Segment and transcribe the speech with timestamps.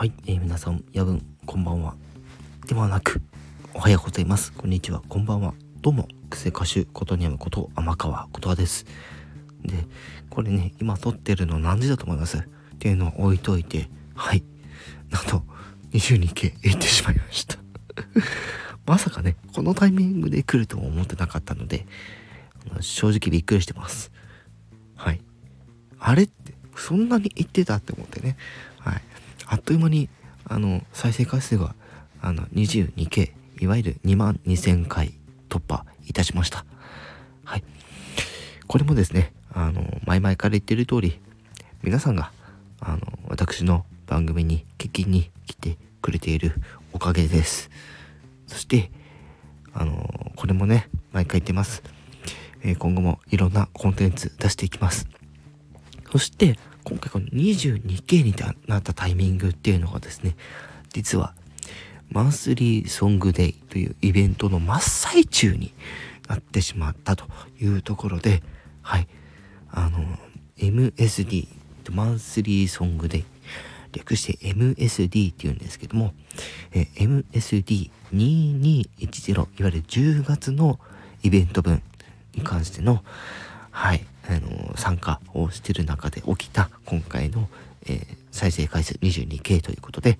[0.00, 1.94] はい、えー、皆さん、夜分、こんばんは。
[2.66, 3.20] ではなく、
[3.74, 4.50] おはようございます。
[4.50, 5.52] こんにちは、こんばんは。
[5.82, 8.86] どうも、クセ歌手、ことにやむこと、天川ことわです。
[9.62, 9.74] で、
[10.30, 12.38] これね、今撮ってるの何時だと思います？
[12.38, 12.42] っ
[12.78, 14.42] ていうのを置いといて、はい、
[15.10, 15.42] なんと、
[15.92, 17.58] 22系行ってしまいました
[18.86, 21.86] まさかね、このタイミングで来るとも思ってなかったので、
[22.80, 24.10] 正直びっくりしてます。
[24.96, 25.20] はい。
[25.98, 28.38] あれって、そんなに行ってたって思ってね。
[28.78, 29.02] はい。
[29.50, 30.08] あっという間に、
[30.44, 31.74] あの、再生回数が、
[32.22, 35.12] あの、22K、いわゆる2万2000回
[35.48, 36.64] 突破いたしました。
[37.44, 37.64] はい。
[38.68, 41.20] これもですね、あの、前々から言ってる通り、
[41.82, 42.30] 皆さんが、
[42.78, 46.54] あの、私の番組に聞きに来てくれている
[46.92, 47.70] おかげです。
[48.46, 48.92] そして、
[49.72, 51.82] あの、これもね、毎回言ってます。
[52.62, 55.08] えー、今後もいろんなコンテンツ出していきます。
[56.12, 58.34] そして、今回この 22K に
[58.66, 60.36] なったタイミングっていうのがですね、
[60.92, 61.34] 実は、
[62.10, 65.72] マンスリーソングデイというイベントの真っ最中に
[66.28, 67.26] なってしまったと
[67.60, 68.42] いうところで、
[68.82, 69.06] はい、
[69.70, 70.00] あの、
[70.58, 71.46] MSD、
[71.90, 73.24] マンスリーソングデイ、
[73.92, 76.12] 略して MSD っていうんですけども、
[76.72, 80.78] MSD2210、いわゆる10月の
[81.22, 81.82] イベント分
[82.34, 83.04] に関しての、
[83.70, 87.48] はい、あの参加をしてる中で起きた今回の、
[87.86, 90.18] えー、再生回数 22K ということで、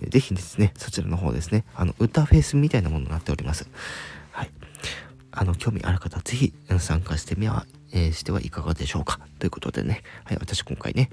[0.00, 3.68] えー、ぜひですね、そちらの方ですね、あの、歌フェイスみたいなものになっております。
[4.32, 4.50] はい。
[5.30, 9.20] あの、興味ある方、ぜひ参加してみは、えー、してはいかがでしょうか。
[9.38, 11.10] ということでね、はい、私今回ね、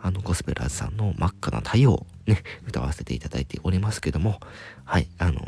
[0.00, 4.40] あの、ゴスペラーズさんの真っ赤な太陽をね、歌わせていただいておりますけども、
[4.84, 5.40] はい、あの、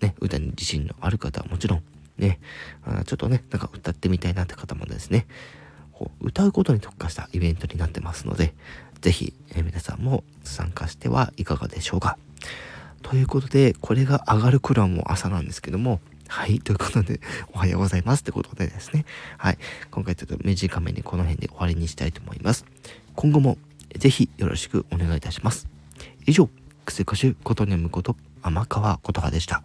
[0.00, 1.82] ね、歌に自信のある方はもちろん、
[2.18, 2.40] ね、
[3.06, 5.26] ちょっとね、なんか歌ってみたいなって方もですね、
[5.92, 8.54] こう歌うことに特化したイベントになってますので、
[9.00, 12.18] ぜひ、え、皆さんも参加してはいかがでしょうか。
[13.02, 16.60] ということで、これが上がる頃はもう朝なんですけども、はい。
[16.60, 17.20] ということで、
[17.54, 18.20] おはようございます。
[18.20, 19.06] ってことでですね。
[19.38, 19.58] はい。
[19.90, 22.66] 今回ちょっと短めにこの辺で終わりにしたいと思います。
[23.14, 23.56] 今後も
[23.96, 25.68] ぜひよろしくお願いいたします。
[26.26, 26.50] 以上、
[26.84, 29.62] クセ歌手ことねむこと天川琴葉でした。